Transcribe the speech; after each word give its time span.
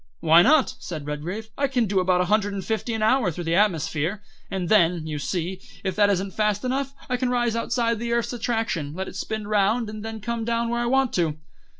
"Why 0.19 0.41
not?" 0.41 0.73
said 0.79 1.05
Redgrave; 1.05 1.49
"I 1.59 1.67
can 1.67 1.85
do 1.85 1.99
about 1.99 2.21
a 2.21 2.25
hundred 2.25 2.53
and 2.53 2.65
fifty 2.65 2.95
an 2.95 3.03
hour 3.03 3.29
through 3.29 3.43
the 3.43 3.53
atmosphere, 3.53 4.23
and 4.49 4.67
then, 4.67 5.05
you 5.05 5.19
see, 5.19 5.61
if 5.83 5.95
that 5.95 6.09
isn't 6.09 6.33
fast 6.33 6.65
enough 6.65 6.95
I 7.07 7.17
can 7.17 7.29
rise 7.29 7.55
outside 7.55 7.99
the 7.99 8.11
earth's 8.13 8.33
attraction, 8.33 8.95
let 8.95 9.07
it 9.07 9.15
spin 9.15 9.47
round, 9.47 9.91
and 9.91 10.03
then 10.03 10.19
come 10.19 10.43
down 10.43 10.69
where 10.69 10.79
I 10.81 10.87
want 10.87 11.13
to." 11.13 11.37